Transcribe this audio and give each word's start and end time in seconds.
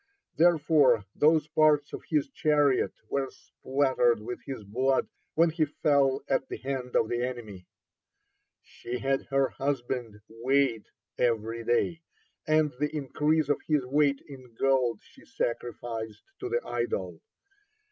Therefore 0.35 1.05
those 1.13 1.47
parts 1.49 1.93
of 1.93 2.01
his 2.09 2.27
chariot 2.31 2.91
were 3.07 3.29
spattered 3.29 4.19
with 4.19 4.39
his 4.47 4.63
blood 4.63 5.07
when 5.35 5.51
he 5.51 5.65
fell 5.65 6.23
at 6.27 6.47
the 6.49 6.57
hand 6.57 6.95
of 6.95 7.07
the 7.07 7.23
enemy. 7.23 7.67
(49) 8.63 8.63
She 8.63 8.97
had 8.97 9.21
her 9.27 9.49
husband 9.49 10.19
weighed 10.27 10.87
every 11.19 11.63
day, 11.63 12.01
and 12.47 12.73
the 12.79 12.89
increase 12.95 13.47
of 13.47 13.61
his 13.67 13.85
weight 13.85 14.21
in 14.27 14.55
gold 14.55 15.01
she 15.03 15.23
sacrificed 15.23 16.23
to 16.39 16.49
the 16.49 16.65
idol. 16.67 17.21